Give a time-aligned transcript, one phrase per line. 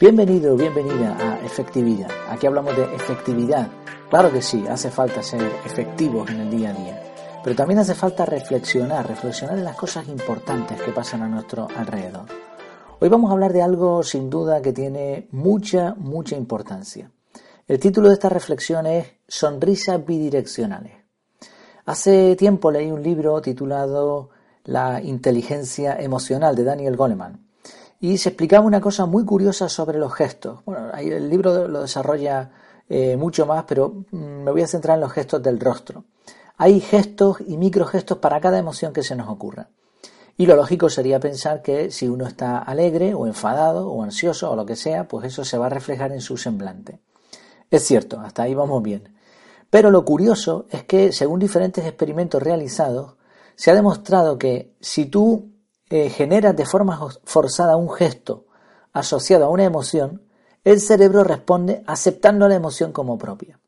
[0.00, 2.08] Bienvenido, bienvenida a Efectividad.
[2.30, 3.68] Aquí hablamos de efectividad.
[4.08, 7.02] Claro que sí, hace falta ser efectivos en el día a día.
[7.44, 12.24] Pero también hace falta reflexionar, reflexionar en las cosas importantes que pasan a nuestro alrededor.
[12.98, 17.10] Hoy vamos a hablar de algo sin duda que tiene mucha, mucha importancia.
[17.68, 20.94] El título de esta reflexión es Sonrisas bidireccionales.
[21.84, 24.30] Hace tiempo leí un libro titulado
[24.64, 27.49] La inteligencia emocional de Daniel Goleman
[28.00, 30.64] y se explicaba una cosa muy curiosa sobre los gestos.
[30.64, 32.50] Bueno, el libro lo desarrolla
[32.88, 36.04] eh, mucho más, pero mm, me voy a centrar en los gestos del rostro.
[36.56, 39.68] Hay gestos y microgestos para cada emoción que se nos ocurra.
[40.36, 44.56] Y lo lógico sería pensar que si uno está alegre o enfadado o ansioso o
[44.56, 47.00] lo que sea, pues eso se va a reflejar en su semblante.
[47.70, 49.14] Es cierto, hasta ahí vamos bien.
[49.68, 53.14] Pero lo curioso es que, según diferentes experimentos realizados,
[53.54, 55.50] se ha demostrado que si tú
[55.90, 58.46] eh, genera de forma forzada un gesto
[58.92, 60.22] asociado a una emoción,
[60.62, 63.58] el cerebro responde aceptando la emoción como propia.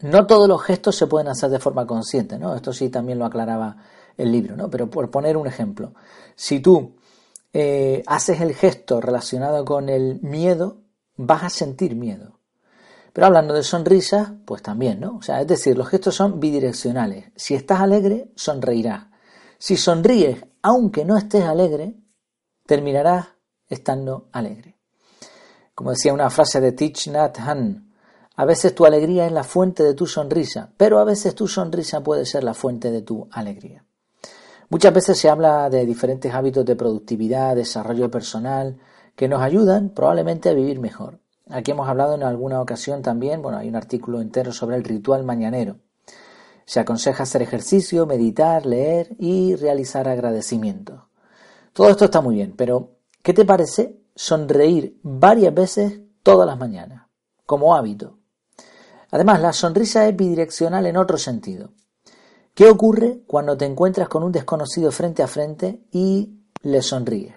[0.00, 2.54] No todos los gestos se pueden hacer de forma consciente, ¿no?
[2.54, 3.76] Esto sí también lo aclaraba
[4.16, 4.70] el libro, ¿no?
[4.70, 5.92] Pero por poner un ejemplo,
[6.34, 6.96] si tú
[7.52, 10.78] eh, haces el gesto relacionado con el miedo,
[11.16, 12.38] vas a sentir miedo.
[13.12, 15.18] Pero hablando de sonrisas, pues también, ¿no?
[15.18, 17.26] O sea, es decir, los gestos son bidireccionales.
[17.36, 19.06] Si estás alegre, sonreirás.
[19.58, 21.94] Si sonríes aunque no estés alegre,
[22.66, 23.26] terminarás
[23.68, 24.78] estando alegre.
[25.74, 27.92] Como decía una frase de Thich Nhat Hanh,
[28.34, 32.02] a veces tu alegría es la fuente de tu sonrisa, pero a veces tu sonrisa
[32.02, 33.84] puede ser la fuente de tu alegría.
[34.70, 38.78] Muchas veces se habla de diferentes hábitos de productividad, desarrollo personal,
[39.14, 41.20] que nos ayudan probablemente a vivir mejor.
[41.50, 45.24] Aquí hemos hablado en alguna ocasión también, bueno, hay un artículo entero sobre el ritual
[45.24, 45.76] mañanero.
[46.66, 51.02] Se aconseja hacer ejercicio, meditar, leer y realizar agradecimientos.
[51.72, 57.08] Todo esto está muy bien, pero ¿qué te parece sonreír varias veces todas las mañanas,
[57.46, 58.18] como hábito?
[59.10, 61.72] Además, la sonrisa es bidireccional en otro sentido.
[62.54, 67.34] ¿Qué ocurre cuando te encuentras con un desconocido frente a frente y le sonríes?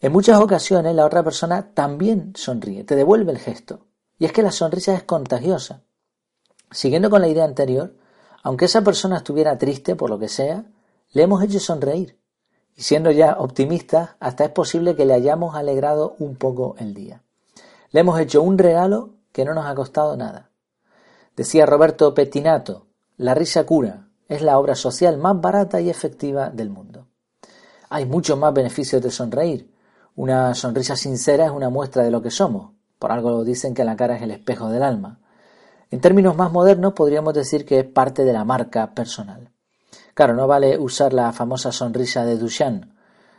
[0.00, 3.86] En muchas ocasiones la otra persona también sonríe, te devuelve el gesto.
[4.18, 5.84] Y es que la sonrisa es contagiosa.
[6.72, 7.94] Siguiendo con la idea anterior,
[8.42, 10.64] aunque esa persona estuviera triste por lo que sea,
[11.12, 12.18] le hemos hecho sonreír.
[12.74, 17.22] Y siendo ya optimistas, hasta es posible que le hayamos alegrado un poco el día.
[17.90, 20.50] Le hemos hecho un regalo que no nos ha costado nada.
[21.36, 26.70] Decía Roberto Pettinato, la risa cura, es la obra social más barata y efectiva del
[26.70, 27.06] mundo.
[27.90, 29.70] Hay muchos más beneficios de sonreír.
[30.16, 32.72] Una sonrisa sincera es una muestra de lo que somos.
[32.98, 35.20] Por algo dicen que la cara es el espejo del alma.
[35.92, 39.50] En términos más modernos podríamos decir que es parte de la marca personal.
[40.14, 42.86] Claro, no vale usar la famosa sonrisa de Duchamp,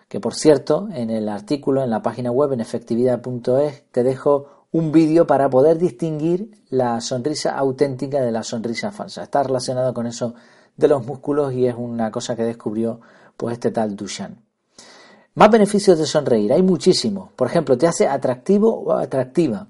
[0.08, 4.92] que por cierto, en el artículo en la página web en efectividad.es te dejo un
[4.92, 9.24] vídeo para poder distinguir la sonrisa auténtica de la sonrisa falsa.
[9.24, 10.36] Está relacionado con eso
[10.78, 13.02] de los músculos y es una cosa que descubrió
[13.36, 14.38] pues este tal Duchamp.
[15.34, 17.32] Más beneficios de sonreír, hay muchísimos.
[17.32, 19.70] Por ejemplo, te hace atractivo o atractiva,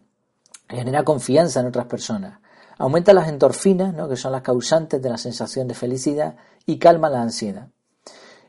[0.68, 2.43] genera confianza en otras personas,
[2.78, 4.10] Aumenta las endorfinas, ¿no?
[4.10, 6.36] que son las causantes de la sensación de felicidad,
[6.66, 7.68] y calma la ansiedad.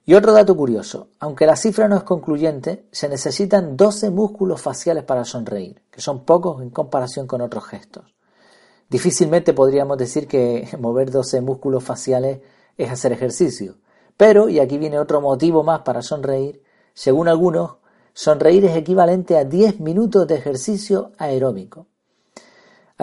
[0.06, 5.04] Y otro dato curioso, aunque la cifra no es concluyente, se necesitan 12 músculos faciales
[5.04, 8.14] para sonreír, que son pocos en comparación con otros gestos.
[8.90, 12.40] Difícilmente podríamos decir que mover 12 músculos faciales
[12.76, 13.76] es hacer ejercicio,
[14.16, 17.76] pero, y aquí viene otro motivo más para sonreír, según algunos,
[18.12, 21.86] sonreír es equivalente a 10 minutos de ejercicio aeróbico.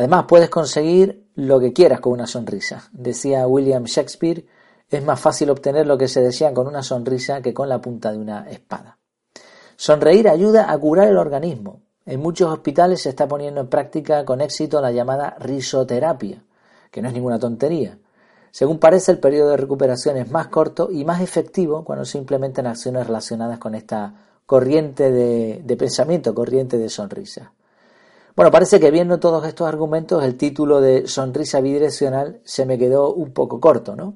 [0.01, 2.89] Además, puedes conseguir lo que quieras con una sonrisa.
[2.91, 4.44] Decía William Shakespeare,
[4.89, 8.12] es más fácil obtener lo que se desea con una sonrisa que con la punta
[8.12, 8.97] de una espada.
[9.75, 11.81] Sonreír ayuda a curar el organismo.
[12.03, 16.42] En muchos hospitales se está poniendo en práctica con éxito la llamada risoterapia,
[16.89, 18.00] que no es ninguna tontería.
[18.50, 22.65] Según parece, el periodo de recuperación es más corto y más efectivo cuando se implementan
[22.65, 24.15] acciones relacionadas con esta
[24.47, 27.54] corriente de, de pensamiento, corriente de sonrisa.
[28.36, 33.13] Bueno, parece que viendo todos estos argumentos, el título de Sonrisa bidireccional se me quedó
[33.13, 34.16] un poco corto, ¿no?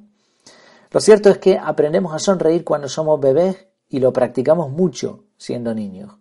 [0.91, 5.73] Lo cierto es que aprendemos a sonreír cuando somos bebés y lo practicamos mucho siendo
[5.73, 6.13] niños.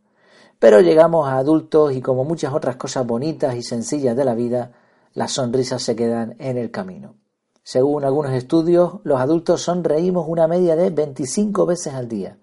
[0.58, 4.73] Pero llegamos a adultos y como muchas otras cosas bonitas y sencillas de la vida,
[5.12, 7.14] las sonrisas se quedan en el camino.
[7.62, 12.38] Según algunos estudios, los adultos sonreímos una media de 25 veces al día,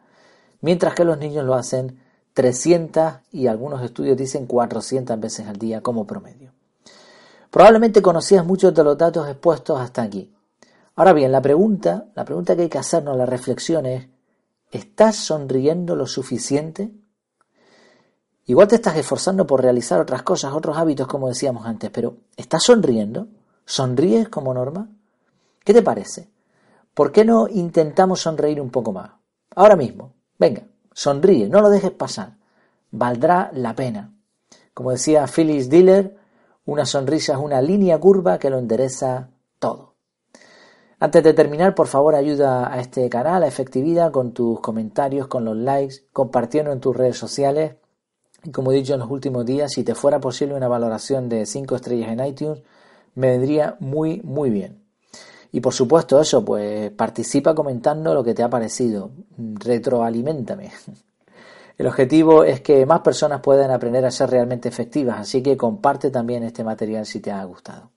[0.62, 2.00] mientras que los niños lo hacen
[2.34, 6.52] 300 y algunos estudios dicen 400 veces al día como promedio.
[7.50, 10.34] Probablemente conocías muchos de los datos expuestos hasta aquí.
[10.96, 14.08] Ahora bien, la pregunta, la pregunta que hay que hacernos, la reflexión es,
[14.72, 16.92] ¿estás sonriendo lo suficiente?
[18.46, 22.64] Igual te estás esforzando por realizar otras cosas, otros hábitos, como decíamos antes, pero ¿estás
[22.64, 23.28] sonriendo?
[23.66, 24.90] ¿Sonríes como norma?
[25.64, 26.30] ¿Qué te parece?
[26.94, 29.12] ¿Por qué no intentamos sonreír un poco más?
[29.56, 32.38] Ahora mismo, venga, sonríe, no lo dejes pasar.
[32.92, 34.14] Valdrá la pena.
[34.74, 36.18] Como decía Phyllis Diller,
[36.66, 39.30] una sonrisa es una línea curva que lo endereza
[39.60, 39.96] todo.
[41.00, 45.44] Antes de terminar, por favor, ayuda a este canal, a Efectividad, con tus comentarios, con
[45.46, 47.76] los likes, compartiendo en tus redes sociales.
[48.44, 51.48] Y como he dicho en los últimos días, si te fuera posible una valoración de
[51.48, 52.62] 5 estrellas en iTunes,
[53.16, 54.81] me vendría muy, muy bien.
[55.52, 60.72] Y por supuesto eso, pues participa comentando lo que te ha parecido, retroalimentame.
[61.78, 66.12] El objetivo es que más personas puedan aprender a ser realmente efectivas, así que comparte
[66.12, 67.90] también este material si te ha gustado.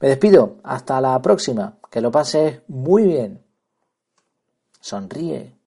[0.00, 3.42] Me despido, hasta la próxima, que lo pases muy bien.
[4.80, 5.61] Sonríe.